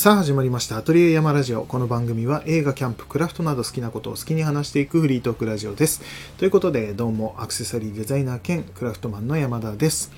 [0.00, 0.78] さあ始まりました。
[0.78, 1.66] アトリエ山ラジオ。
[1.66, 6.00] この番組は映画キャンプクラフトなど好きなことを好きに話していくフリートークラジオです。
[6.38, 10.10] ということでどうもアクセサリーデザイナー兼クラフトマンの山田です。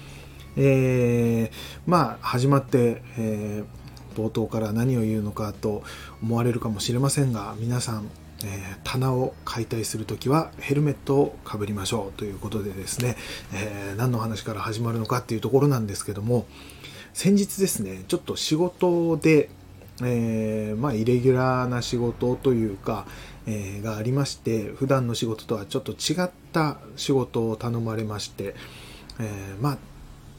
[0.56, 5.82] えー、まあ始まって、えー、冒頭から何を言うのかと
[6.22, 8.08] 思われるかもしれませんが皆さん
[8.44, 12.18] えー、棚を解体するときはヘルメットをかぶりましょう。
[12.18, 13.16] ということでですね、
[13.52, 16.46] えー、何の話から始まるのかっていうところなんですけども
[17.14, 19.50] 先日ですねちょっと仕事で
[20.04, 23.06] えー、まあ、イレギュラーな仕事というか、
[23.46, 28.54] えー、がありまして普段の仕事とはちょっと違った仕事を頼まれまして、
[29.20, 29.78] えー、まあ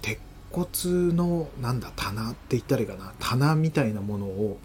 [0.02, 0.20] 鉄
[0.52, 4.60] 骨のなんだ棚って言ったらいいかな棚みたいなものを、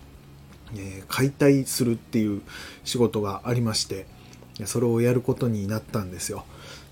[0.77, 2.43] え解体するっていう
[2.85, 4.07] 仕事がありまして
[4.67, 6.45] それをやることになったんですよ。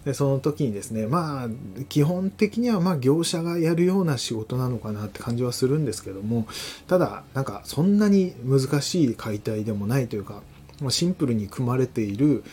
[0.06, 1.48] でその時にですねまあ
[1.88, 6.46] 基本的にはま業者がやるような仕事なのかなって感じはするんですけども
[6.86, 10.42] ただなんかそんなに難しい解体でもないというか
[10.90, 12.44] シンプルに組まれている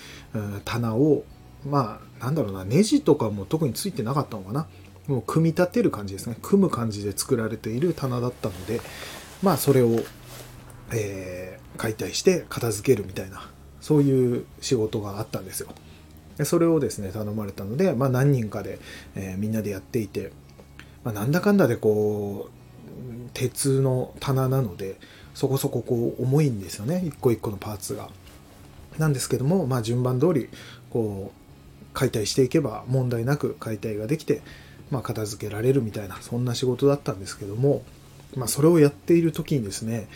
[0.65, 1.25] 棚を
[1.63, 4.65] まあなんだろうなネジとかも特についてなかったのかな
[5.05, 8.81] もう組み立てる感じですね組む感じで作られている棚だったので
[9.43, 9.99] まあそれを、
[10.91, 13.47] えー、解体して片付けるみたいな
[13.79, 15.69] そういう仕事があったんですよ。
[16.43, 18.79] それをですね頼まれたので、まあ、何人かで、
[19.15, 20.31] えー、みんなでやっていて、
[21.03, 24.97] まあ、なんだかんだでこう鉄の棚なので
[25.33, 28.09] そこそここう重いんですよね一個一個のパーツが。
[28.99, 30.49] なんですけども、まあ、順番通り
[30.91, 31.43] こう
[31.93, 34.41] 解体していけば問題なく解体ができて、
[34.91, 37.83] まあ、片付けられるみたいなそんな仕事だったんですけども、
[38.35, 40.07] まあ、それをやっている時にですね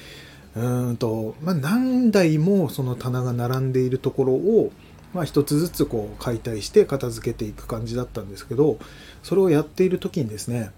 [0.56, 4.72] うんと、まあ、何台もその棚が並んでいるところを
[5.14, 8.78] まあ、一つずつこう解体して片付けていく感じだったんですけど
[9.24, 10.72] それをやっている時にですね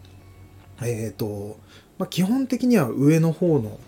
[0.82, 1.58] えっ、ー、と、
[1.98, 3.80] まあ、基本的には上の方の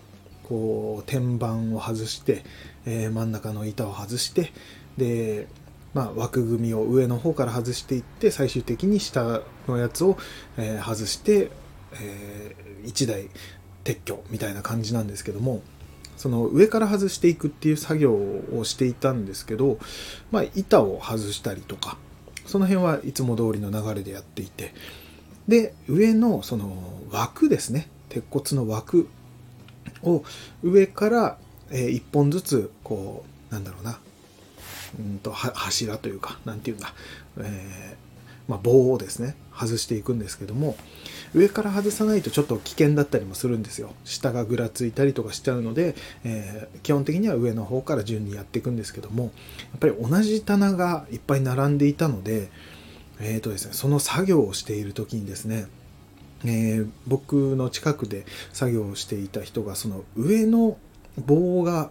[0.44, 2.44] こう天板を外して、
[2.84, 4.52] えー、真ん中の板を外して
[4.98, 5.46] で、
[5.94, 10.18] まあ、枠組みを上の方から外していって最終的に下のやつを、
[10.58, 11.50] えー、外して、
[11.94, 13.28] えー、1台
[13.84, 15.62] 撤去みたいな感じなんですけども
[16.22, 19.80] その上から外していくっていう作業をしていたんですけど、
[20.30, 21.96] まあ、板を外したりとか
[22.46, 24.72] その辺はいつも通りの流れでやっていて
[25.48, 26.76] で上のその
[27.10, 29.08] 枠ですね鉄骨の枠
[30.04, 30.22] を
[30.62, 31.38] 上から
[31.70, 33.98] 1本ずつこうなんだろうな
[35.00, 36.94] うんと柱というか何て言うんだ、
[37.38, 38.11] えー
[38.48, 40.76] まあ、棒をですね外していくんですけども
[41.34, 43.94] 上から外さないとちょっと危険だったりもするんですよ。
[44.04, 45.94] 下がぐらついたりとかしちゃうので、
[46.24, 49.32] えー、基本的には上の方から順にやっていくんですけどもやっ
[49.80, 52.50] ぱり同じ棚がいっぱい並んでいたので
[53.20, 55.66] えーとですね、その作業をしている時にですね、
[56.44, 60.76] えー、僕の近くで作業をしていた人がその上の
[61.24, 61.90] 棒が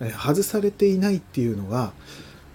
[0.00, 1.92] 外されていないっていうのが、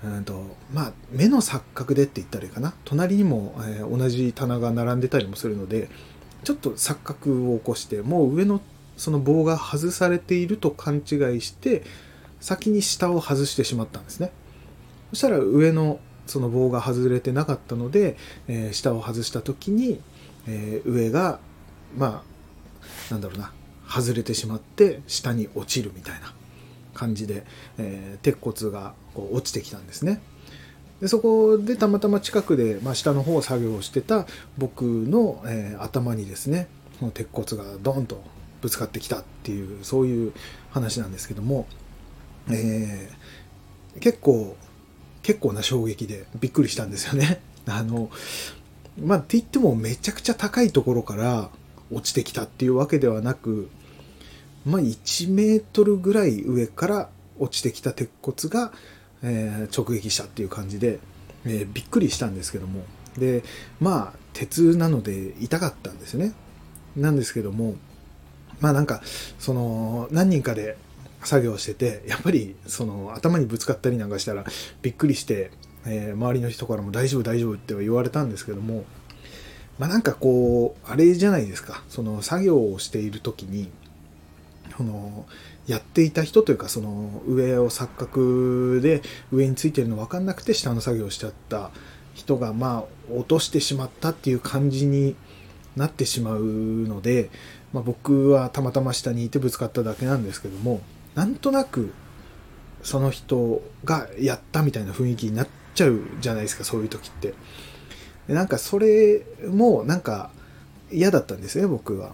[0.03, 2.73] うんとまあ、目の錯覚でって言ったらいいかな。
[2.85, 5.89] 隣にも、えー、同じ棚が並んでたりもするので
[6.43, 8.61] ちょっと錯覚を起こしてもう上の
[8.95, 11.83] その棒が外されていると勘違いして
[12.39, 14.31] 先に下を外してしまったんですね。
[15.09, 20.01] そしたら上のその棒が外れてなかったので、えー、下を外した時に、
[20.47, 21.39] えー、上が
[21.97, 22.23] ま
[23.09, 23.51] あなんだろうな
[23.87, 26.36] 外れてしまって下に落ちるみたいな。
[26.97, 27.45] 感じで、
[27.77, 30.21] えー、鉄骨がこう落ちてきたんですね。
[30.99, 34.25] でそこでたまたま近くで、まあ、下の方を作業してた
[34.57, 36.67] 僕の、えー、頭にですね
[36.99, 38.23] この鉄骨がドンと
[38.61, 40.33] ぶつかってきたっていうそういう
[40.71, 41.67] 話なんですけども、
[42.49, 44.57] えー、結構
[45.21, 47.41] 結構な衝撃でびっくりしたんですよね。
[47.67, 48.09] あの
[48.99, 51.51] まあって言ってもめちゃくちゃ高いところから
[51.91, 53.69] 落ちてきたっていうわけではなく
[54.67, 58.71] まあ1メートルぐらい上から落ちてきた鉄骨が
[59.23, 60.99] えー、直撃したっていう感じで、
[61.45, 62.83] えー、びっくりしたんですけども。
[63.17, 63.43] で
[63.79, 66.33] まあ鉄なので痛かったんですね。
[66.95, 67.75] なんですけども
[68.59, 69.01] まあなんか
[69.39, 70.77] その何人かで
[71.23, 74.45] 作業しててやっぱりその頭にぶつかったりなんかしたら
[74.83, 75.49] びっくりして、
[75.87, 78.85] えー、周りの人からも大丈夫大丈夫って言われたんですけども
[79.79, 81.83] まあなんかこうあれじゃないですか。
[81.89, 83.71] その作業をしている時に
[84.77, 85.25] その
[85.65, 89.01] やっていた人というかその上を錯覚で
[89.31, 91.71] 上についてるの分かんなくて下の作業しちゃった
[92.13, 95.15] 人がまあ落としてしまったっていう感じに
[95.75, 97.29] なってしまうので、
[97.73, 100.81] まあ、僕はたまたま下にいてぶつかっただけなんですけども
[101.15, 101.93] なんとなく
[102.83, 107.33] その人がやったみたいな雰囲気になっちゃうじゃないですかそういう時って。
[108.27, 110.31] でなんかそれもなんか
[110.91, 112.13] 嫌だったんですね僕は。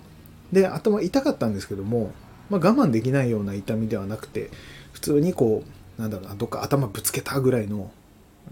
[0.52, 2.12] で頭痛かったんですけども
[2.54, 4.52] まあ、我慢できないような痛みではなくて
[4.92, 5.64] 普通にこ
[5.98, 7.92] うなんだろうなどっか頭ぶつけたぐらいの、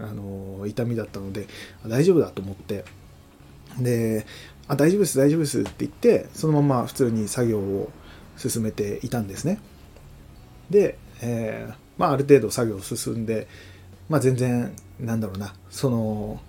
[0.00, 1.46] あの痛みだったので
[1.86, 2.84] 大丈夫だと思って。
[3.78, 4.26] で
[4.68, 7.90] 「あ大丈夫です大丈夫です」って言ってそのまま普通に作業を
[8.36, 9.60] 進めていたんですね。
[10.68, 13.46] で、えー、まあ、ある程度作業進んで、
[14.08, 16.40] まあ、全然なんだろうなその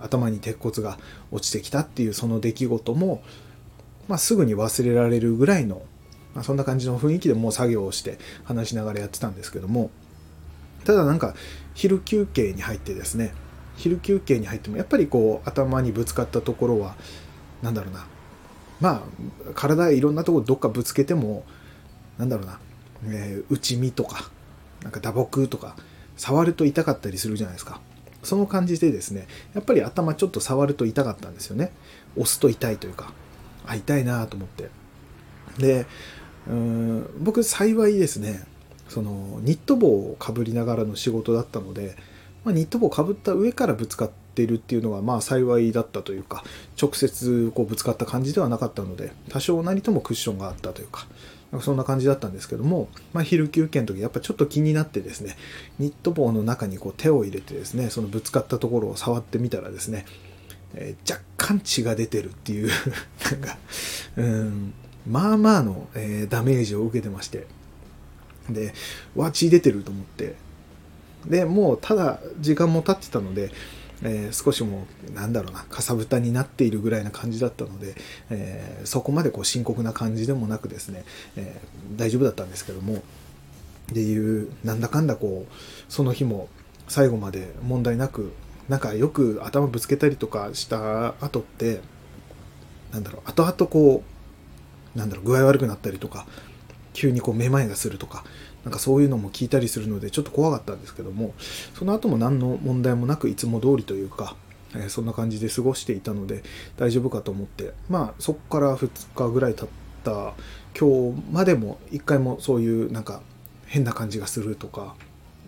[0.00, 0.98] 頭に鉄骨が
[1.30, 3.22] 落ちてきたっていうその出来事も、
[4.08, 5.82] まあ、すぐに忘れられるぐらいの、
[6.38, 9.90] まあ、そんな感じの雰囲気でもう作業をして話しながらやってたんですけども
[10.84, 11.34] ただなんか
[11.74, 13.34] 昼休憩に入ってですね
[13.76, 16.94] 昼休憩に入ってもやっぱりこう頭にぶつかったところは
[17.60, 18.06] 何だろうな
[18.78, 21.44] まあ体いろんなとこどっかぶつけても
[22.18, 22.60] なんだろうな、
[23.06, 24.30] えー、内身とか
[24.82, 25.74] なんか打撲とか
[26.16, 27.80] 触ると痛かったりするじゃないですか。
[28.22, 31.72] その感じでですねやっぱり頭ちょっと触ると痛かったんですよね。
[32.16, 33.12] 押すと痛いというか
[33.66, 34.70] あ痛いなと思って。
[35.58, 35.86] で
[36.48, 38.42] うん僕幸いですね
[38.88, 41.94] そのニット帽をかぶりながらの仕事だったので、
[42.44, 46.42] まあ、ニット帽をかぶった上からぶつかっているっていうのがまあ幸いだったというか
[46.80, 51.06] 直接こうぶつかった感じではなかったので多少なりともクッションがあったというか
[51.60, 55.36] そんな感じだったんですけども、まあ、昼休憩の時やっぱちょっと気になってですね
[55.78, 60.04] ニット帽の中にこう手を入れてですねそのぶつかったところを触ってみたらですね、
[60.74, 62.68] えー、若干血が出てるっていう
[63.30, 63.58] なんか
[64.16, 64.74] うん
[65.08, 67.46] まあまあの、えー、ダメージを受けてまして。
[68.48, 68.72] で
[69.14, 70.34] わ血出てると思って。
[71.26, 73.50] でもうただ時間も経ってたので
[74.02, 77.94] えー、少しもうなんだろうなかさぶたになっているぐらいな感じだったので、
[78.30, 81.04] えー、そこまでこう深刻な感じでもなくですね、
[81.36, 83.02] えー、大丈夫だったんですけども。
[83.90, 85.52] っていうなんだかんだこう
[85.90, 86.50] その日も
[86.88, 88.34] 最後まで問題なく
[88.68, 91.80] なんかよく頭ぶつけたりとかした後って
[92.92, 94.17] なんだろう後々こう
[94.94, 96.26] なんだろう具合悪くなったりとか
[96.92, 98.24] 急にこうめまいがするとか
[98.64, 101.34] なんかそういうのも聞いたりするのでちょっと怖かったんですけども
[101.74, 104.36] その後も何の問題もなくいつも通りというか、
[104.74, 106.42] えー、そんな感じで過ごしていたので
[106.76, 109.68] 大丈夫かと思ってまあそこから2日ぐらい経っ
[110.04, 110.34] た
[110.78, 113.22] 今日までも1回もそういうなんか
[113.66, 114.96] 変な感じがするとか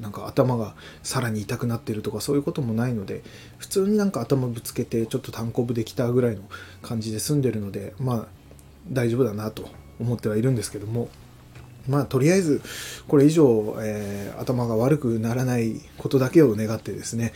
[0.00, 3.22] なんか頭がさらに痛くなってるとかそういうこともないので
[3.58, 6.42] 普通になんか頭ぶつけてちょっと単行部できたぐらいの
[6.80, 8.39] 感じで済んでるのでまあ
[8.88, 9.68] 大丈夫だなと
[10.00, 11.08] 思ってはいるんですけども
[11.88, 12.62] まあとりあえず
[13.08, 17.32] これ以上、えー、頭が悪くならないことだけを願ってですね、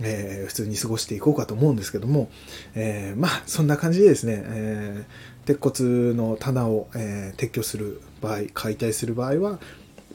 [0.00, 2.30] えー、普通に過ごしていこうかと思うんですけども、
[2.74, 5.04] えー、まあそんな感じでですね、え
[5.44, 9.58] 鉄骨の棚を、え撤去する場合解体する場合は、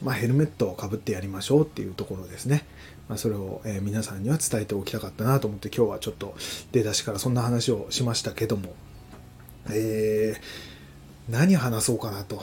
[0.02, 2.64] まあ、ヘルメットをかぶってやりましょうっていうところですね。
[3.08, 6.34] まあ、それを、え皆さんには伝えておきたかったなと思って今日はちょっと
[6.72, 8.74] 出だしからそんな話をしましたけども、
[9.70, 10.36] え
[11.28, 12.42] 何話そうかなと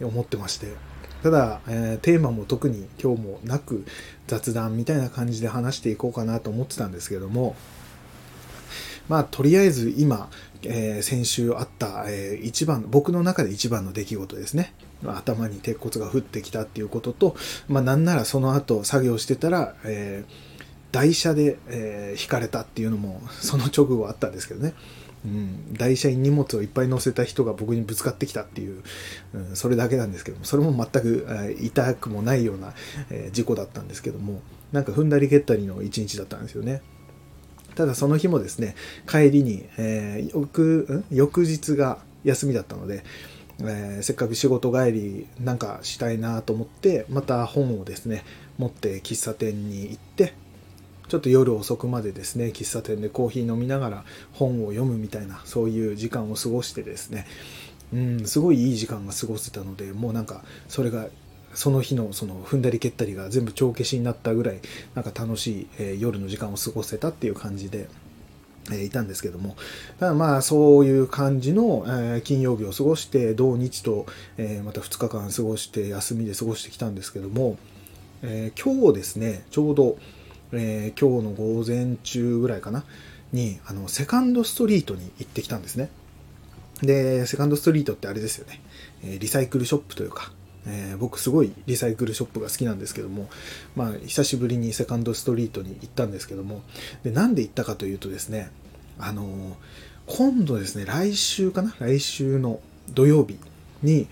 [0.00, 0.68] 思ってまして。
[1.22, 3.84] ただ、えー、テーマも特に今日もなく
[4.26, 7.56] 雑談みたいな感じで話していこうかなと思ってたんですけども、
[9.08, 10.30] まあ、とりあえず今、
[10.62, 14.72] えー、先週あった、えー、一番、僕の中で一番の出来事ですね。
[15.04, 17.36] 頭に鉄骨が降ってきたっていうことと、
[17.68, 24.74] まあ、なんならその後作業してたら、えー、台車で、えー、引かれたっていうのも、その直後あったんですけどね。
[25.24, 28.82] うん、台車に荷物をいっぱい乗せた人が僕にぶつかってきたっていう、
[29.34, 32.72] うん、それだけなんですけどもそれも全く、えー、痛くもないような、
[33.10, 34.40] えー、事故だったんですけども
[34.72, 36.80] なんか踏んだり蹴ったりの一日だったんですよね。
[37.74, 38.74] ただその日もですね
[39.08, 43.04] 帰りに、えー、翌翌日が休みだったので、
[43.60, 48.24] えー、せっかく仕事帰りなんかしたいなと思ってまた本をですね
[48.58, 50.34] 持って喫茶店に行って
[51.10, 57.26] ちょっと夜遅くまでですね喫茶店でコーヒー飲みながら本を読むみたいなそういう時間を過ごしてですね
[57.92, 61.08] うんすごいいい時間が過ごせたのでもうなんかそれが
[61.52, 64.60] その日のその踏んだり蹴ったりが全部帳消しになったぐらい
[64.94, 67.88] なんか楽しい、えー、夜の時間を過ごせたっていう感じで。
[68.70, 69.56] え、いたんですけども、
[69.98, 77.56] ただまあそういう感じの、え、金曜日を過ごして、土日と、え、また2日間過ごして休みで過ごしてきたんですけども、
[78.22, 79.96] え今日ですね、ちょうど、
[80.52, 82.84] えー、今日の午前中ぐらいかな、
[83.32, 85.90] に、あの、セカンドストリートに行ってきたんですね。
[86.82, 88.60] で、セカンドストリートってあれですよね。
[89.04, 90.32] え、リサイクルショップというか、
[90.66, 93.28] えー、僕すごいリサイクルショップが好きなんですけども、
[93.76, 96.62] まあ、久しぶりにセカンドストリートに行ったんですけども、
[97.02, 98.50] で、なんで行ったかというとですね、
[98.98, 99.54] あのー、
[100.06, 103.38] 今度ですね、来週かな来週の土曜日
[103.82, 104.08] に、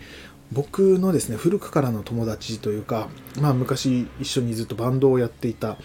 [0.52, 3.09] 僕のですね、古くからの友達というか、
[3.40, 5.76] まあ昔一緒にずっとバンドをやっていた、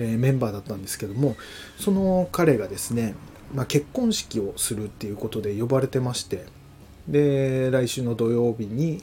[0.00, 1.36] えメンバーだったんですけども
[1.78, 3.14] その彼がですね、
[3.54, 6.46] まあ、結婚式をするっていうことで呼ばれてまして
[7.08, 9.02] で来週の土曜日に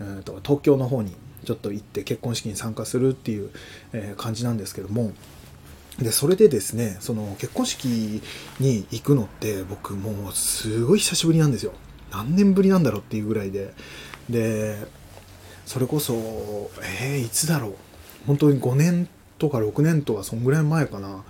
[0.00, 1.14] えーと、東京の方に
[1.44, 3.50] ちょっと行って結婚式に参加するっていう、
[3.92, 5.12] え、感じなんですけども
[5.98, 7.84] でそれでですねその結婚式
[8.58, 11.72] に行くのって僕もうすごい久しぶりなんですよ。
[12.10, 13.72] 何年ぶりなんだろうっていうぐらいで。
[14.28, 14.76] で
[15.66, 16.14] それこそ
[17.00, 17.74] えー、いつだろう。
[18.26, 21.24] 本当に5年とか6年とかそんぐらい前かな。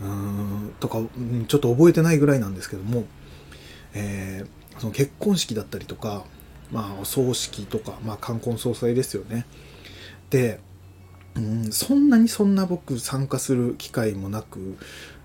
[0.00, 0.98] うんとか
[1.48, 3.04] ちょっと覚えてないぐらいなんですけども、
[3.94, 6.24] えー、その結婚式だったりとか、
[6.70, 9.44] まあ、お葬式とか、まあ、冠婚葬祭ですよね。
[10.30, 10.60] で
[11.34, 14.76] うんそんなにそんな僕参加する機会もなく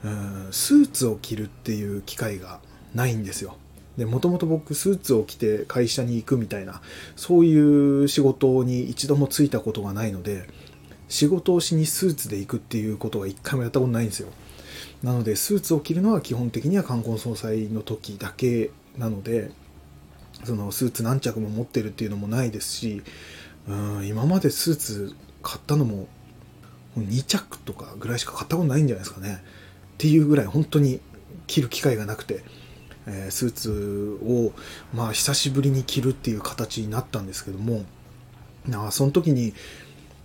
[0.04, 2.60] うんスーツを着るっていう機会が
[2.96, 3.58] ないんですよ。
[3.98, 6.82] でもともと僕スーツを着て会社に行くみたいな
[7.16, 10.48] そういう仕事に一度もついたことがないので
[11.14, 14.30] 仕事をしにスーツで行くっていうことが一回もやったことないんですよ。
[15.04, 19.52] なのでスーツを着るのは基本的には冠婚葬祭の時だけなので
[20.44, 23.04] そのスーツ何着も持ってるっていうのもないですし
[23.68, 26.08] うん今までスーツ買ったのも
[26.98, 29.36] 2着とかぐらいしか買ったことないんじゃないですかね。
[29.36, 31.00] っていうぐらい本当に
[31.46, 32.44] 着る機会がなくて、
[33.06, 34.52] えー、スーツを
[34.96, 37.86] まあ久しぶりに着るっていう形になったんですけども
[38.72, 39.54] あその時に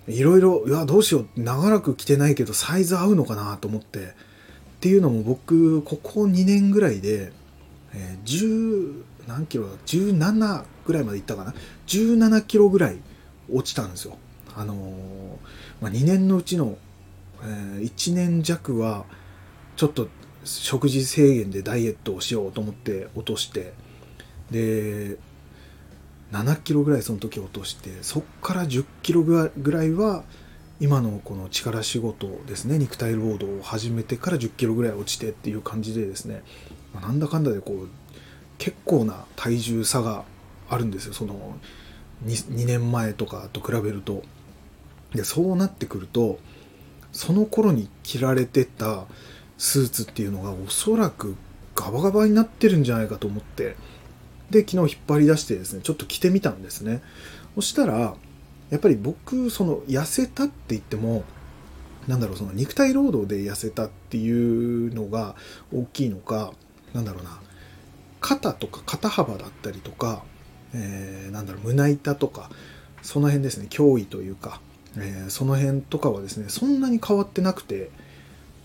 [0.09, 4.29] いろいろいやどうしよう長らく着てないけどサイズ合うのかなと思って。
[4.79, 7.33] っていうのも僕ここ2年ぐらいで、
[7.93, 11.53] えー、10何キロだ17ぐらいまでいったかな
[11.88, 12.99] ？17キロぐらい
[13.53, 14.17] 落ちたんですよ。
[14.57, 14.79] あのー、
[15.81, 16.79] まあ、2年のうちの、
[17.43, 19.05] えー、1年弱は
[19.75, 20.09] ちょっと
[20.45, 23.75] 食事制限でダイエットをしようと思って落として。
[24.53, 25.19] で
[26.32, 30.25] 7キロぐらいその時落としてそっから10キロぐらいは
[30.80, 36.42] 今のこの力仕事ですね肉体労働を始めてから10キロぐらい落ちてっていう感じでですね、
[36.94, 37.88] ま、なんだかんだでこう
[38.58, 40.25] 結構な体重差が
[40.68, 41.14] あるんですよ。
[41.14, 41.56] その
[42.25, 44.23] 2, 2年前とかと比べると。
[45.14, 46.38] でそうなってくると
[47.12, 49.06] その頃に着られてた
[49.56, 51.35] スーツっていうのがおそらく
[51.75, 53.76] ガバガバになってるんじゃないかと思って
[54.50, 57.02] で昨日引っ張り出してですねちょっと着てみたんですね。
[57.55, 58.14] そしたら
[58.71, 61.25] やっぱり僕その痩せたって言っても
[62.07, 65.35] なんだろうその肉体労働で痩せたっていうのが
[65.75, 66.52] 大きいのか
[66.95, 67.40] なんだろうな
[68.21, 70.23] 肩とか肩幅だったりとか、
[70.75, 72.50] えー、なんだろう胸板とか
[73.02, 74.61] その辺ですね脅威というか
[74.97, 77.90] えー、その辺とかはですねそんなに変わってなくて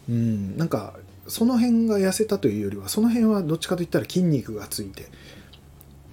[0.09, 0.93] うんなんか
[1.27, 5.07] その辺が痩せたというよりはその辺はどっちかといったら筋肉がついて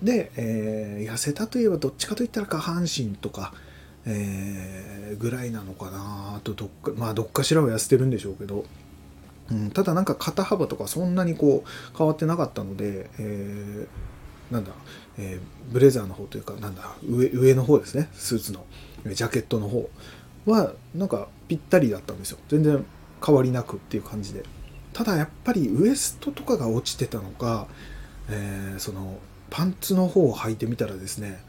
[0.02, 3.52] で、えー、痩せたといえばどっちかといったら下半身とか、
[4.06, 8.64] えー、ぐらいなのかなあとどっかまあどっかしらは痩せてるんでしょうけど、
[9.50, 14.72] うん、ただなんか肩幅とかそんなにこう変わってなかったので、えー、なんだ、
[15.18, 18.64] えー、ブレザーの方というかなんだ上上の方ですねスーツの。
[19.06, 19.88] ジャケットの方
[20.46, 22.84] はなんかぴったりだったんですよ全然
[23.24, 24.42] 変わりなくっていう感じで
[24.92, 27.66] ただやっぱりウエストとかが落ちてたのか、
[28.28, 29.18] えー、その
[29.50, 31.42] パンツの方を履いてみたらですね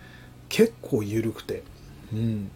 [0.49, 1.63] 結構緩くて、
[2.11, 2.51] うん、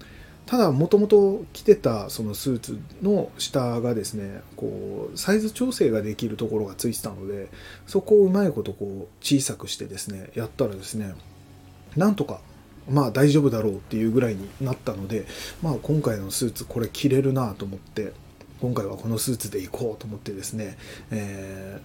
[0.46, 7.50] ただもともと着てたそのスーツの下がですねこうサイズ調整ができるところがついてたので
[7.88, 11.16] そこをうまいことこう小さくしてですねやったらですね
[11.96, 12.42] なんとか
[12.90, 15.26] まあ大丈夫だろうっていうぐらいになったので、
[15.64, 18.14] まあ、今回のスーツこれ着れるなと思って
[18.62, 20.78] 今回はこのスーツで行こうと思ってですね、
[21.12, 21.82] え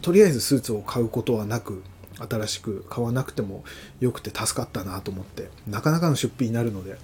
[0.00, 1.82] ー、とりあえずスーツを買うことはなく
[2.18, 3.64] 新しく買わなくても
[4.00, 6.96] よくて助かったなと思ってなかなかの出費になるのでっ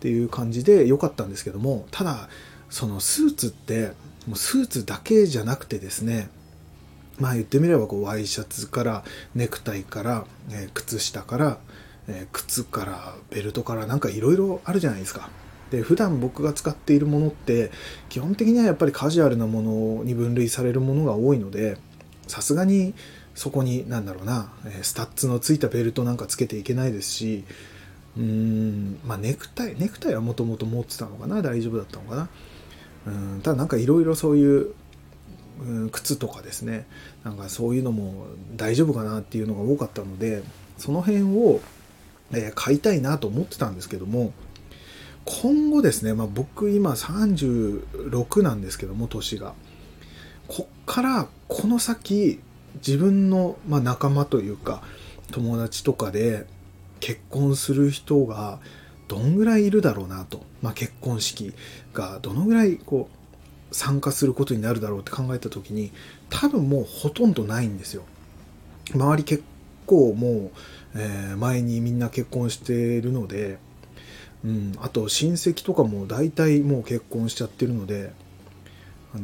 [0.00, 2.28] ていう感じで良かったんですけどもただ
[2.68, 3.92] そのスーツって
[4.26, 6.28] もうスーツだけじゃなくてですね
[7.18, 11.58] まあ言ってみればこうワイシャツからネクタイから、えー、靴下から
[12.10, 15.30] え靴からベルトからなんかいろいろあるじゃないですか。
[15.70, 17.70] で普段僕が使っているものって
[18.08, 21.76] 基本的にはやっぱりカジュアルなものに分類されるものが多いので
[22.26, 22.92] さすがに
[23.34, 27.44] そこに何だろうなスタッズのついたベルトなんかつけていけないですし
[28.16, 32.28] うーんまあネクタイネクタイはもともと持ってたのかな大丈夫だったのかな。
[33.06, 34.74] うんただなんかいろいろそういう
[35.90, 36.86] 靴とかですね
[37.24, 40.42] なんかそういうのも大丈夫かなっていうのが多かったので
[40.78, 41.60] その辺を
[42.32, 44.32] え買いたいなと思ってたんですけども
[45.24, 49.54] 今後ですね、まあ、僕今36なんですけども年が。
[50.48, 52.40] こっからこの先
[52.76, 54.82] 自分の、まあ、仲間というか
[55.30, 56.46] 友達とかで
[57.00, 58.58] 結婚する人が
[59.08, 61.52] どんぐらいいるだろうなと、まあ、結婚式
[61.92, 65.90] がどのぐらいこう参加することになるだろうって考えた時に
[66.28, 68.04] 多分もうほとんどないんですよ。
[68.94, 69.44] 周り結
[69.86, 70.50] 構もう、
[70.94, 73.58] えー、前にみんな結婚してるので、
[74.44, 78.12] うん、あと親戚とかも大体もう結婚しちゃってるので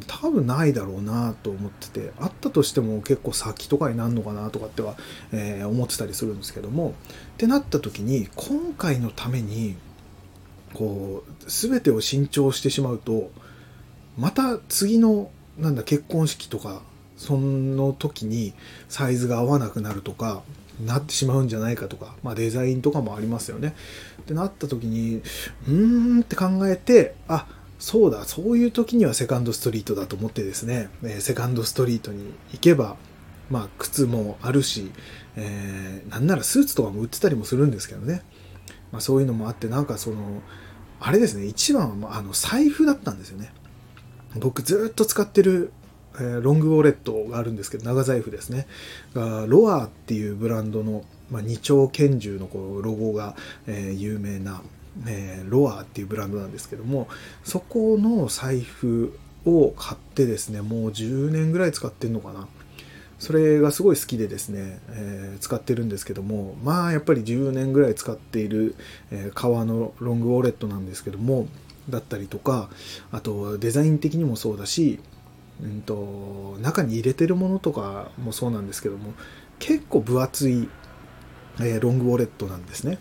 [0.06, 4.96] 多分ないだろうなと思っててあったとしても結構先とかになるのかなとかっては、
[5.32, 6.94] えー、思ってたりするんですけども
[7.34, 9.76] ってなった時に今回のために
[10.74, 13.30] こう全てを新調してしまうと
[14.18, 16.82] また次のなんだ結婚式とか
[17.16, 18.54] その時に
[18.88, 20.42] サイズが合わなくなるとか
[20.84, 23.74] なってしまうんじゃないかとか、まあ、デザインとかもありますよね。
[24.20, 25.22] ってなった時に
[25.66, 27.46] うーんって考えてあ
[27.78, 32.96] そうだそういう時にはセカンドストリートだと思ってですね、えセカンドストリートに行けば
[33.50, 34.90] まあ靴もあるし、
[35.36, 38.22] えー、なんならスーツとかも売ってたりもするんですけどね、
[38.92, 40.42] まあ、そういうのもあってなんかその
[41.00, 43.52] あれですね一番はあの財布だったんですよね。
[44.38, 45.72] 僕ずっと使ってる
[46.18, 48.66] えー、ロングウォレットがあるんですけど長財布ですね。
[49.14, 54.62] がロアっていうブランドの、まあ、二丁拳銃のこうロゴが、えー、有名な、
[55.06, 57.08] え、ロアっていうブランドなんですけども
[57.44, 62.48] そこの財布を買ってですねもう10年ぐらい使ってんのかな。
[63.18, 68.74] それがすごい好きでですね、えー、使ってるんですけどもまあやっぱり10年ぐらい使っている、
[69.10, 71.48] えー、革のロングウォレットなんですけども
[71.88, 72.68] だったりとか
[73.12, 75.00] あとデザイン的にもそうだし
[75.62, 79.14] うんと、中に入れてるものとかもそうなんですけども
[79.58, 80.68] 結構分厚い、
[81.60, 82.98] えー、ロングウォレットなんですね。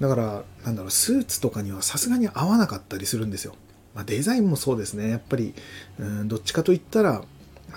[0.00, 3.54] だからなんだろうスーツとかにはさすがに合わなかったりするんですよ、
[3.94, 5.10] まあ、デザインもそうですね。
[5.10, 5.54] やっぱり
[5.98, 7.22] うんどっちかといったら、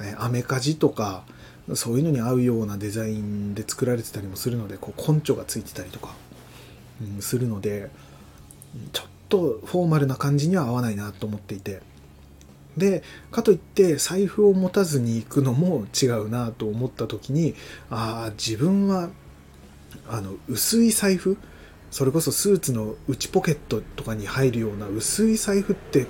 [0.02, 1.24] え、アメカジとか
[1.74, 6.14] そういうのに合うようなデザインで作られてたりもするのでこう根拠がついてたりとか、
[7.02, 7.90] うん、するので
[8.92, 11.82] ちょっとフォーマルな感じには合わないなと思っていて。
[12.78, 17.54] でかといって財布を持たずに行くのも違うなと思った時に
[17.90, 19.10] ああ自分は
[20.08, 21.38] あの薄い財布
[21.92, 26.08] それこそスーツの内ポケットとかに入るような薄い財布って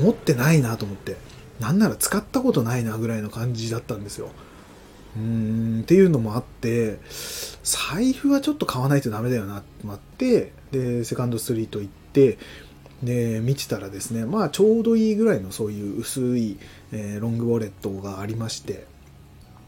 [0.00, 1.16] 持ってないなと思って
[1.60, 4.30] なんなら使ったことないなぐらいの感じだったんですよ。
[5.16, 6.98] うーんっていうのもあって
[7.62, 12.38] 財布はちょっと買わないとダメだよなってなってでセカンドストリート行って
[13.02, 16.58] で見てたらですねまあちょうどいいぐらいのそういう薄い、
[16.92, 18.86] えー、ロングウォレットがありまして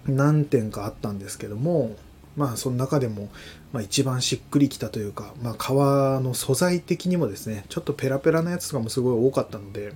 [0.06, 1.96] 何点かあったんですけども
[2.38, 3.28] まあその中でも、
[3.72, 9.92] まあ、一番しっくりきたというか、まあ、革の素材的にもですねちょっとペラペラなやつとかもすごい多かったので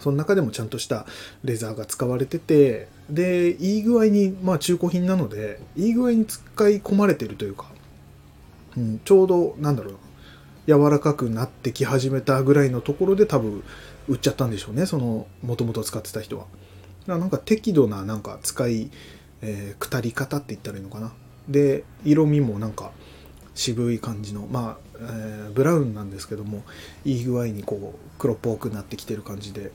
[0.00, 1.06] その中でもちゃんとした
[1.44, 7.66] レザーが使われててでいい具合にまあ中古品なのでいい具合に使い込まれてるというか、
[8.76, 9.96] うん、ちょうどなんだろう
[10.66, 13.62] 柔らかくなってき始めたぐらいのところで多分
[14.08, 16.46] 売っちゃったんでしょうねそのもともと使ってた人は。
[17.06, 18.90] なんか適度ななんか使い、
[19.42, 21.12] えー、くたり方って言ったらいいのかな。
[21.48, 22.92] で色味もなんか
[23.54, 26.62] 渋い感じのまあ、えー、ブラウンなんですけども
[27.04, 29.70] いい具合にこう黒っぽくなってきてる感じで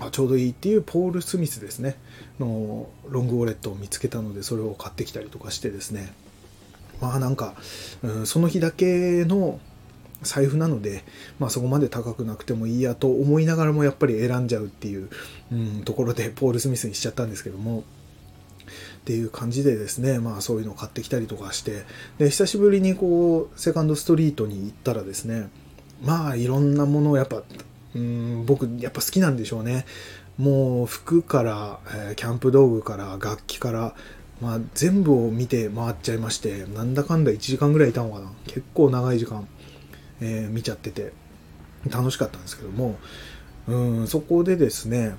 [0.00, 1.96] あちょうどいいっていうポール・スミスですね。
[2.40, 6.12] のロングウォレットを見つけたのでそれを買ってきたりとかしてですね。
[7.00, 7.54] まあなんか、
[8.02, 9.60] うん、その日だけの
[10.22, 11.04] 財布なので、
[11.38, 15.10] まあ、そこまで高くなくてもいいやと思いながらもやっぱり選んじゃうっていう、
[15.52, 17.84] うん、ところでポール・スミスにしちゃったんですけども
[19.04, 21.84] っていう感じでですね、まあ、そういうのを買ってきたりとかして
[22.18, 25.50] で久しぶりにこうセカンドストリートに行ったらですね
[26.02, 27.42] まあいろんなものをやっぱ、
[27.94, 29.84] うん、僕やっぱ好きなんでしょうね
[30.38, 31.78] もう服から、
[32.10, 33.94] え、キャンプ道具から楽器から
[34.40, 38.32] まあ、全部を見て回っちゃいまして、なんだかんだ1時間ぐらいいたのかな。
[38.46, 39.46] 結構長い時間。
[40.20, 41.12] えー、見ちゃってて
[41.90, 42.96] 楽しかったんですけども
[43.66, 45.14] うんそこでですね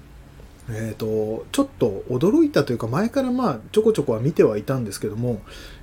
[0.69, 5.41] えっ、ー、とちょっと驚いたというか前からまあちょこちょこは見てはいたんですけども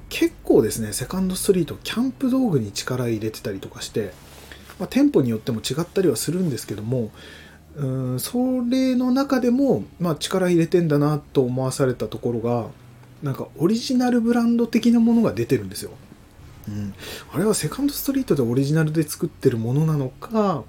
[0.08, 4.12] 結構ですねセカンドストリートキャンプ道具に力入れてたりとかして、
[4.78, 7.10] まあ、店舗によっても違ったりはするんですけども
[7.76, 12.66] うんそれの中でも、まあ、力入れてんだなと思わされたところが
[13.22, 15.92] なんかオリジナルブランド的なものが出てるんですよ。
[16.68, 16.94] うん、
[17.32, 20.62] あれはセカンドストリートでオリジナルで作ってるものなのか、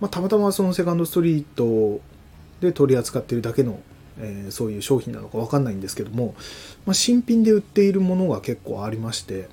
[0.00, 2.00] まあ、たまたまそのセカンドストリート
[2.60, 3.80] で取り扱ってるだけの、
[4.18, 6.34] えー、そういう商品なのか分かんないんですけども、
[6.84, 9.48] まあ、新品で売っているものが結構ありまして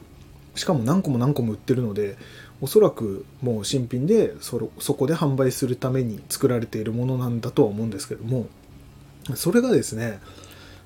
[0.55, 2.17] しかも何個も何個も売ってるので
[2.61, 8.47] おそらくもう新品でそそこで販売するために作られているものなんだとは思うんですけども
[9.35, 10.19] それがですね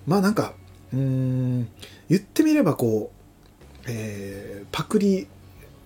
[0.07, 0.53] まあなんか
[0.93, 1.69] うーん
[2.09, 3.17] 言ってみればこう
[3.87, 5.27] えー、パクリ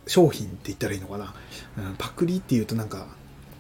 [0.08, 1.34] 商品って言ったらいいのかな、
[1.78, 3.06] うん、パクリっていうとなんか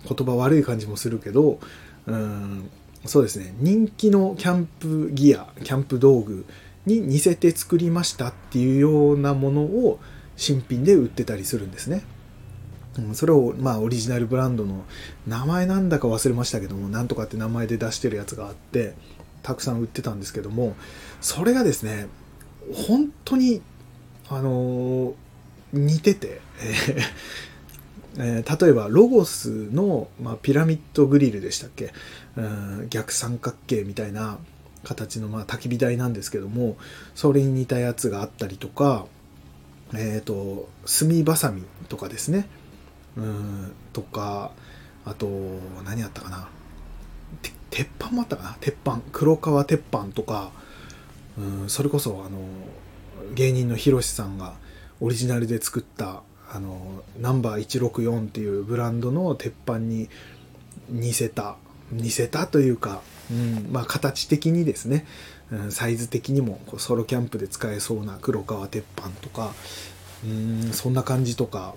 [0.04, 1.60] 言葉悪い感じもするけど、
[2.08, 2.70] うん、
[3.06, 6.46] そうですね人気のキャンプギアキャンプ道具、
[6.86, 10.00] に似せて作りましたっていうようなものを
[10.36, 12.04] 新品で売ってたりするんですね。
[12.98, 14.84] うん、それをまあオリジナルブランドの
[15.28, 18.96] 名前なんだか忘れましたけどもなんとかって名前で出してるやつがあって
[19.44, 20.76] たくさん売ってたんですけども
[21.22, 22.08] それがですね
[22.74, 23.62] 本当に
[24.32, 25.14] あの、
[25.74, 26.40] 似てて、
[28.18, 31.94] えー、例えばロゴスの、まあ、ピラミッドグリルでしたっけ、
[32.36, 34.38] うん、逆三角形みたいな
[34.84, 36.76] 形の、まあ、焚き火台なんですけども
[37.16, 39.06] それに似たやつがあったりとか
[39.94, 42.48] えっ、ー、と炭ばさみとかですね。
[43.18, 44.52] うんとか
[45.06, 45.28] あと
[45.86, 46.48] 何あったかな？
[47.70, 48.58] 鉄板もあったかな？
[48.62, 49.02] 鉄板。
[49.12, 50.52] 黒川鉄板とか。
[51.38, 52.40] うんそれこそあの
[53.36, 54.54] 芸人のひろしさんが
[55.00, 60.10] オリジナルで作ったあのナンバー164っていうブランドの鉄板に
[60.90, 61.56] 似せた
[61.92, 65.06] 似せたというか、うんまあ、形的にですね、
[65.52, 69.54] うん、サイズ的にもこうソロキャンプで使えそうな黒川鉄板とか
[70.26, 71.76] うんそんな感じとか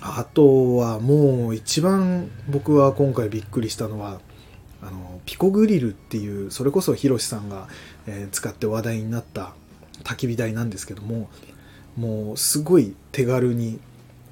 [0.00, 4.20] あとはもう一番僕は今回びっくりしたのは
[4.82, 7.66] あのピコグリルっていうそれこそヒロシさんが、
[8.06, 9.54] えー、使って話題になった
[10.04, 11.30] 焚き火台なんですけども
[11.96, 13.78] もうすごい手軽に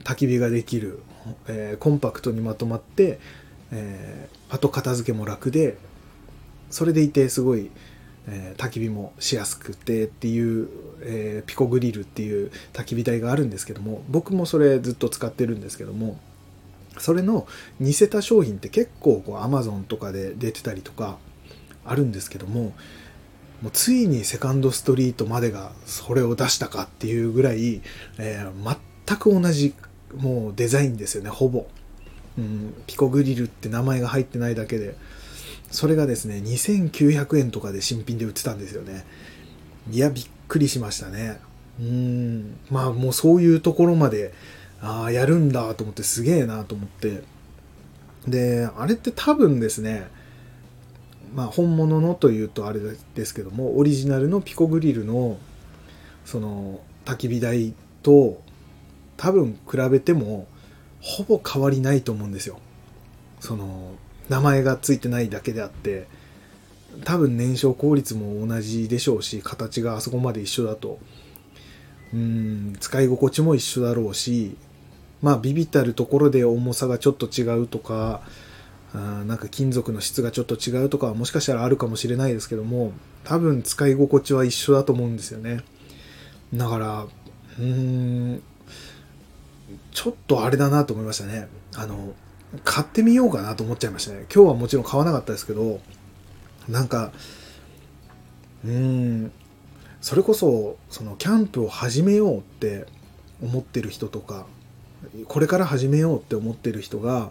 [0.05, 1.01] 焚き火ができる、
[1.49, 3.19] えー、コンパクトにまとまって、
[3.73, 5.77] えー、後片付けも楽で
[6.71, 7.71] それでいてすごい、
[8.29, 10.69] えー、焚き火もしやすくてっていう、
[11.03, 16.19] えー、ピコグリルっていう焚き火台があるんですけども僕もそれずっと使ってるんですけども
[16.99, 17.47] それの
[17.81, 21.17] 似せた商品って結構こう Amazon とかで出てたりとか
[21.85, 22.73] あるんですけども
[23.65, 27.81] もうついにセカンドストリートまでがそれを出したかっていうぐらい、
[28.19, 29.75] えー、全く同じ
[30.15, 31.67] もうデザインですよねほぼ、
[32.37, 34.95] うん、ピコグリルって名前が入ってないだけで。
[35.75, 39.05] それがですね2900円とかで新品で売ってたんですよね。
[39.91, 41.41] いやびっくりしましたね。
[41.81, 44.33] うんまあもうそういうところまで
[44.81, 47.23] ああやるんだと思ってすげえなと思って。
[48.29, 50.07] であれって多分ですね
[51.35, 52.81] まあ、本物のというとあれ
[53.15, 55.37] ですけどもオリジナルのピコグリルの
[56.25, 58.41] その焚き火台と
[59.17, 60.47] 多分比べても
[61.01, 62.59] ほぼ変わりないと思うんですよ。
[63.41, 63.93] その
[64.31, 66.07] 名前が付いてないだけであって
[67.05, 70.99] 多分燃焼効率も同じでしょうし形があそこまで一緒だと
[72.15, 74.57] うん使い心地も一緒だろうし
[75.21, 78.23] まあビビたるところで重さがちょっと違うとか
[78.95, 82.93] あなんか金属の質がちょっと違うとかはもしかしたらあるかもしれないですけども
[83.25, 85.63] 多分使い心地は一緒だと思うんですよね。
[86.55, 87.65] だからうー
[88.35, 88.43] ん
[89.93, 91.49] ちょっとあれだなと思いましたね。
[91.75, 92.15] あの
[92.63, 94.27] 買ってみようかなと思っちゃいましたね。
[94.33, 95.81] 今日はもちろん買わなかったですけど
[96.69, 97.13] なんか
[98.65, 99.33] うーん
[100.01, 102.87] それこそそのキャンプを始めようって
[103.43, 104.47] 思ってる人とか
[105.27, 107.31] これから始めようって思ってる人が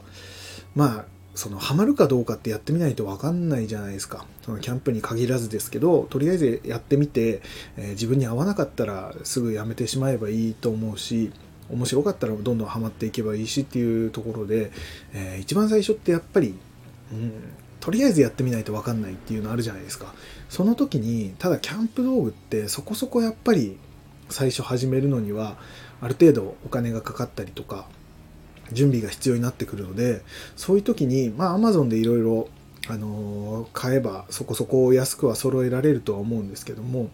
[0.75, 4.25] まあそのハマるかどうかってやってみないと分かんないじゃないですか。
[4.43, 7.41] そのキャンプに限らずですけどとりあえずやってみて、
[7.77, 11.31] えー、自分に合わなかったらすぐやめてしまえばいいと思うし
[11.69, 14.71] 面白かったらどんどんハマっていけばいいしっていうところで、
[15.13, 16.55] えー、一番最初ってやっぱり、
[17.11, 17.31] うん、
[17.79, 20.13] とりあえずやってみないと分かんないっていうのあるじゃないですか。
[20.49, 23.77] その時にただキャンプ道具ってそこそこやっぱり
[24.29, 25.57] 最初始めるのには
[25.99, 27.87] ある程度お金がかかったりとか
[28.71, 30.21] 準備が必要になってくるので
[30.55, 32.49] そういう時にまあ Amazon でいろいろ
[32.89, 37.09] あの買えばそこそこ安くは揃えられるとは思うんですけども、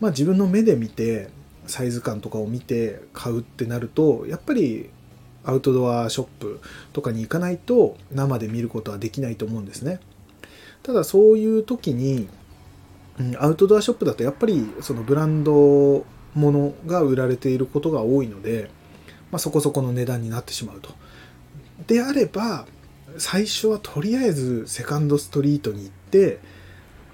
[0.00, 1.30] まあ、自分の目で見て
[1.66, 4.90] サイズ感とかを見て買うってなるとやっぱり
[5.44, 6.60] アウトドアショップ
[6.92, 10.00] とかに行かないと生で見ることはできないと思うんですね。
[10.82, 12.28] ただそういう時に、
[13.38, 18.70] アウトドアショップだとやっぱりそのブランドものが売られていることが多いので
[19.30, 20.90] まあ、そこそこの値段になってしまうと。
[21.86, 22.66] であれば
[23.16, 26.38] 最初はとりあえずセカンドストリートに行って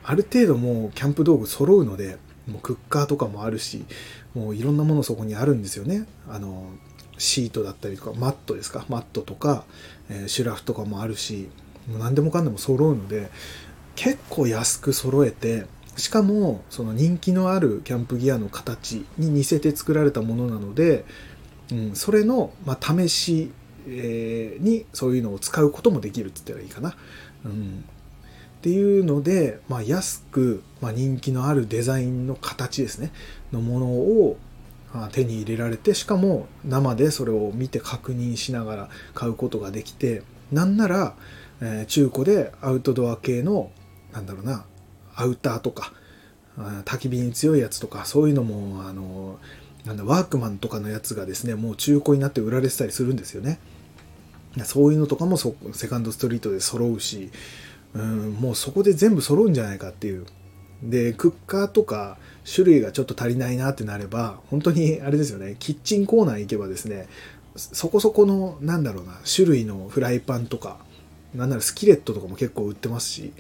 [0.03, 3.85] ある程度もうキャンプ道具揃うのでもうクッカーとかもあるし
[4.35, 6.07] もういろんなものそこにあるんですよね。
[6.29, 6.67] あの
[7.17, 8.85] シートだったりとかマットですか？
[8.89, 9.65] マットとか、
[10.11, 11.49] えー、シュラフとかもあるし
[11.89, 13.31] もう何でもかんでも揃うので
[13.95, 21.05] 結構安く揃えてしかもその人気のあるキャンプギアの形に似せて作られたものなので
[21.75, 23.51] うん、それの、まあ、試し、
[23.87, 26.97] えー、にそういうのを使うこともできるって言ったらいいかな。
[27.45, 27.85] うん、
[28.59, 33.13] っていうので、まあ、安く、まあ、人気のあるデザインの形ですね。
[33.53, 34.39] のものを
[35.13, 41.17] 手に入れられてしかも生でそれを見て確認しながら買うことができてなんなら、
[41.61, 43.73] えー、中古でアウトドア系の
[44.13, 44.65] なんだろうな
[45.17, 45.93] アウターとか
[46.85, 49.41] 焚き火に強いやつとかそういうのもあの
[49.85, 53.59] なんだワークマンとかのやつがですねもう中古になって売られてたりするんですよね。
[54.65, 57.31] そういうのとかもセカンドストリートで揃うし
[57.93, 60.27] うんもうそこで全部揃うんじゃないかっていう。
[60.83, 67.09] でクッカーとか種類がちょっと足りないなってなれば本当にあれですよねキッチンコーナー行けばですね
[67.57, 70.79] そこそこのなんだろうな種類のフライパンとか
[71.35, 73.33] なんならスキレットとかも結構売ってますし、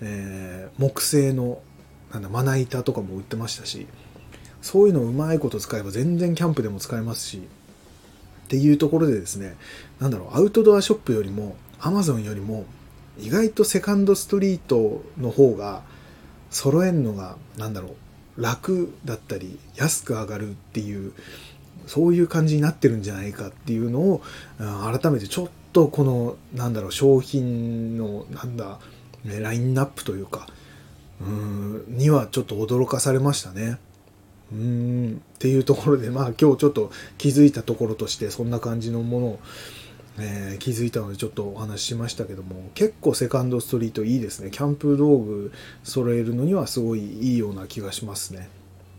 [0.00, 1.60] えー、木製の
[2.12, 3.86] なんだまな板とかも売ってましたし
[4.62, 9.56] そういうのをうまいこと使えば全然キャンプでも使えますしっていうところでですね
[10.00, 12.64] なんだろうアウトドアショップよりもアマゾンよりも
[13.18, 15.82] 意外とセカンドストリートの方が
[16.50, 17.88] 揃えるのがなんだろ
[18.36, 21.12] う楽だったり安く上がるっていう
[21.86, 24.22] そういう感じになってるんじゃないかっていうのを
[24.58, 28.78] 改めてちょっとこのなんだろう商品のなんだ
[29.24, 30.46] ラインナップというか
[31.20, 33.78] うんにはちょっと驚かされましたね。
[34.52, 35.22] うん。
[35.34, 39.38] っていうところでまあ今日ちょっと気づいたところとしてそんな感じのものを
[40.18, 44.50] えー、気づいたのでちょっとお話ししましたけども結構セカンドストリートいいですね。
[44.50, 45.52] キャンプ道具
[45.84, 48.48] 揃えるのにはすごいいいような気がしますね。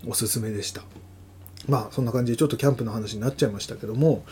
[0.08, 0.82] おすすめでした。
[1.68, 4.26] まあそんな感じでちょっとキャンプの話になっちゃいましたけども、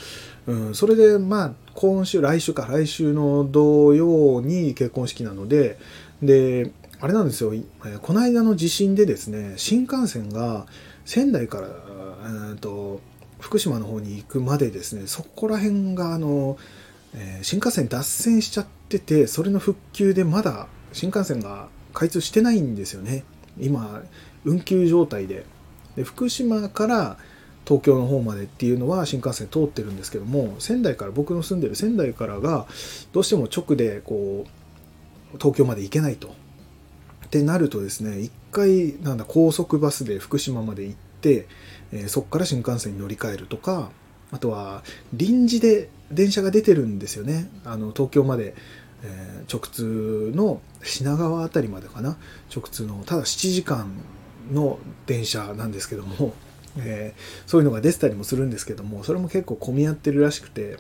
[0.48, 5.78] うん、それでまあ今週来週か来週の土曜に結婚式なので
[6.22, 7.52] であれなんですよ、
[8.02, 10.68] この間の地震でですね新幹線が
[11.06, 13.02] 仙台から、えーと
[13.42, 16.58] 福島の方に行くまでですねそこら辺があの、
[17.16, 23.24] えー、新幹線脱線しちゃっててそれの復旧でまだ新幹線が開通してないんですよね
[23.60, 24.02] 今
[24.46, 25.46] 運休状態で
[25.96, 27.18] で福島から
[27.66, 32.68] 東京の方までっていうのは新幹線通ってるんですけども仙台から僕の住んでる仙台からが
[33.12, 34.46] どうしても直でこ
[35.34, 36.34] う東京まで行けないと。
[37.32, 41.48] ってなるとですね一回なんだ高速バスで福島まで行って
[41.92, 43.92] えー、そこから新幹線に乗り換えるとか
[44.32, 47.50] あとは臨時で電車が出てるんですよね。
[47.66, 48.54] あの東京まで、
[49.04, 52.18] えー、直通の品川辺りまでかな。
[52.54, 53.92] 直通のただ7時間
[54.52, 56.34] の電車なんですけども、
[56.78, 60.78] えー、そういうのが出てたりもするんですけどもそれも結構混み合ってるらしくて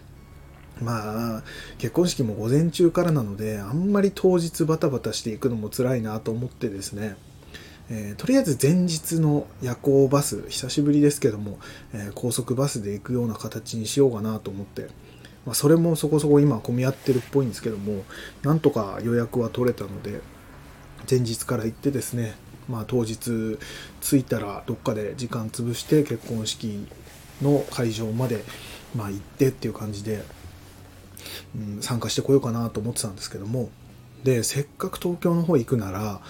[0.82, 1.44] まあ
[1.78, 7.15] 結婚式も午前中からなのであんまり当日バタバタしていくのも辛いなと思ってですね
[7.94, 11.60] えー、とりあえず前日の夜行バス久しぶりですけども、
[11.94, 14.88] えー、高速バスで行くような形にしようかなと思って、
[15.46, 18.06] まあ、それもそこそこ今混み合ってるっぽいんですけども
[18.44, 20.22] なんとか予約は取れたので
[21.10, 22.36] 前日から行ってですね、
[22.70, 23.60] まあ、当日
[24.00, 26.88] 着いたらどっかで時間潰して結婚式
[27.41, 28.46] の会場まで、
[28.96, 30.24] まあ、行ってっていう感じで、
[31.56, 33.70] うん、参加してこようかなと思ってたんですけども
[34.24, 36.22] でせっかく東京の方行くなら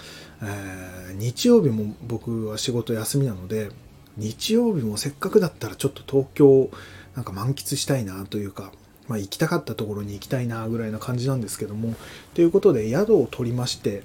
[0.42, 3.70] えー、日曜日も僕は仕事休みなので
[4.16, 6.68] 日曜日もせっかくだったらちょっと東京
[7.14, 8.72] なんか満喫したいなというか、
[9.06, 11.94] まあ、行きたかったところに行きたいなぐらいな感じなんですけども
[12.34, 14.02] ということで宿を取りまして、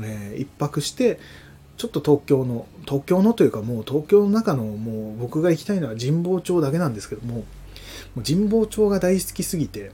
[0.00, 1.18] えー、一泊して
[1.76, 7.44] ちょっと東京の東京のというかもう東京の中のもう僕が行きたいのは神保町だけなんですけどもも
[8.18, 9.90] う神保町が大好きすぎて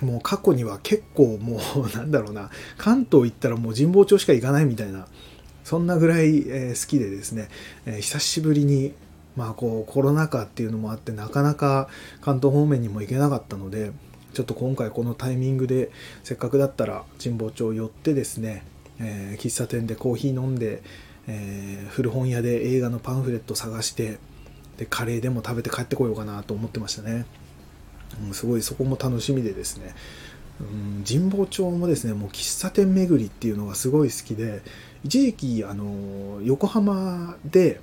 [0.00, 2.50] もう過去には結構もう なんだろうな。
[2.76, 5.06] 関東行ったらもう神保町しか行かないみたいな。
[5.64, 7.48] そんなぐらい、え好きでですね、
[7.86, 8.92] え久しぶりに
[9.36, 11.88] まあこうコロナ禍っていうのもあってなかなか
[12.20, 13.92] 関東方面にも行けなかったので
[14.32, 15.90] ちょっと今回このタイミングで
[16.24, 18.64] せっかくだったら神保町寄ってですね、
[18.98, 20.82] え、喫茶店でコーヒー飲んで、
[21.26, 24.18] え、古本屋で映画のパンフレット探して
[24.78, 27.26] でカレーでも食べて帰ってこようかなと思ってましたね。
[28.26, 29.94] うん、すごいそこも楽しみでですね、
[30.60, 34.62] うん、神保町もですねもう喫茶店巡りっていうのがすごい好きで
[35.04, 37.80] 一時期あの横浜で、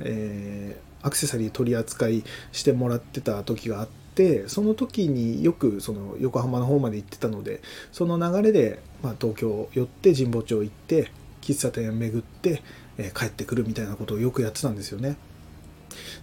[0.00, 12.62] えー、アクセサリー取り扱いしてもらってた時があってその時によくその横浜の方まで行ってたのでその流れで、まあ、東京寄って神保町行って喫茶店巡って、
[12.98, 15.16] えー、帰ってくるみたいなことをよくやってたんですよね。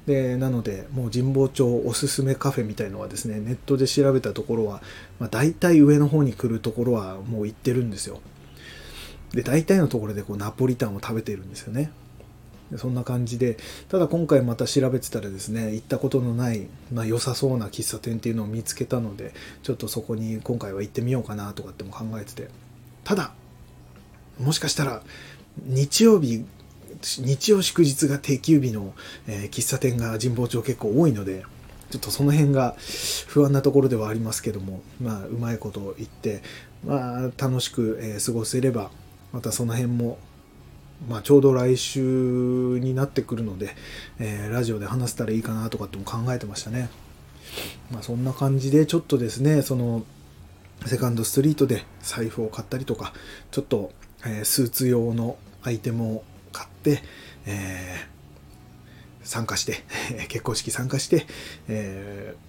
[0.06, 4.82] でなのでもう神保町おすすめカフェみたいのはですねネットで調べたところは、
[5.20, 8.20] まあ、大体上の方に来るところはもう行ってるんですよ。
[9.32, 11.92] で大体のところでこうナポリタンを食べてるんですよね。
[12.76, 22.50] そんな感じでただ今回また調べてたらですね行ったことのない、まあ、良さそうな喫茶店っていうのを見つけたのでちょっとそこに今回は行ってみようかなとかっても考えてて。
[23.06, 23.32] ただ
[24.38, 25.02] もしかしたら
[25.66, 26.46] 日曜日
[27.02, 28.94] 日曜祝日が定休日の、
[29.28, 31.44] えー、喫茶店が神保町結構多いので、
[31.90, 32.76] ちょっとその辺が
[33.28, 36.42] 不安なところではありますけども、まあ、うまいこと言って、
[36.86, 38.92] まあ、楽しく、えー、過ごせれば、
[39.32, 40.18] またその辺も、
[41.08, 43.76] まあ、ちょうど来週になってくるので、
[44.20, 46.90] えー、ラジオで話せたらいいかなとかっても考えてましたね。
[47.92, 50.04] まあ、そんな感じでちょっとですねその
[50.86, 53.14] セカンドストリートで財布を買ったりとか
[53.52, 53.92] ちょっと、
[54.26, 56.24] えー、スーツ用のアイテムを
[56.58, 57.04] 買って、
[57.46, 59.84] えー、参加して
[60.28, 61.28] 結婚式参加して、
[61.68, 62.48] えー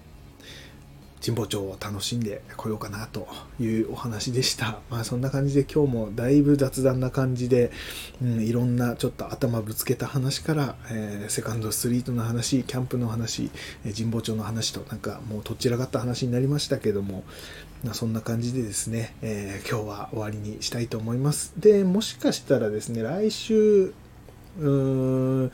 [1.21, 3.27] 神保町を楽しんでこようかなと
[3.59, 4.79] いうお話でした。
[4.89, 7.71] まあそんな感じで今日もだいぶ雑談な感じで、
[8.21, 13.51] うん、いろんなちょっと頭ぶつけた話から、えー、セカンドストリートの話、キャンプの話、
[13.85, 17.23] え、神保町の話となんかもうとっちらかった話になりましたけども、
[17.83, 21.53] まあ、そんな感じでですね、えー、今日は終わりにしたいと思います。
[21.57, 23.93] で、もしかしたらですね、来週、
[24.59, 25.51] うーん、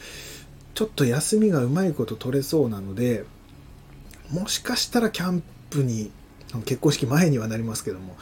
[0.73, 3.25] ちょっと休みがうまいこと取れそうなので、
[4.32, 6.12] もしかしたらキャンププに
[6.64, 8.16] 結婚式前にはなりますけども、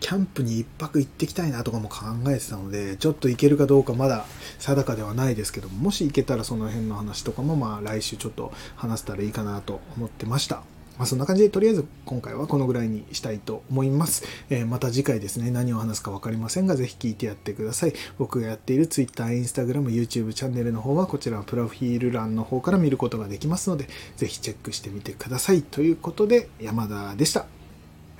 [0.00, 4.26] キャンプに1泊行ってきたいなとかも考えてたので、ちょっと行けるかどうかまだ
[4.58, 10.62] 定かではないですけども、もし行けたらその辺の話とかもまあ来週ちょっと話せたらいいかなと思ってました。
[11.00, 14.22] まあ、そんな感じでとりあえず今回はこのぐらいにしたいと思います。
[14.50, 17.94] えー、また次回ですね、何を話すか分かりませんが、ぜひ聞いてやってください。
[18.18, 25.62] 僕がやっている Twitter、Instagram、YouTube チャンネルの方はこちらのプロフィール欄の方から見ることができますので、ぜひチェックしてみてください。
[25.62, 27.46] ということで、山田でした。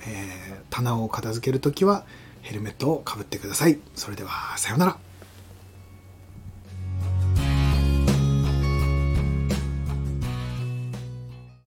[0.07, 2.03] えー、棚を片付けるときは
[2.41, 3.77] ヘルメットをかぶってください。
[3.93, 5.10] それでは、さようなら。